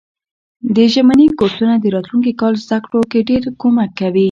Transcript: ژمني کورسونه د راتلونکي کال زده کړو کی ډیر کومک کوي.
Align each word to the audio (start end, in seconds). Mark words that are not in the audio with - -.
ژمني 0.93 1.27
کورسونه 1.39 1.75
د 1.79 1.85
راتلونکي 1.95 2.33
کال 2.41 2.53
زده 2.63 2.77
کړو 2.85 3.01
کی 3.11 3.19
ډیر 3.29 3.43
کومک 3.61 3.89
کوي. 3.99 4.19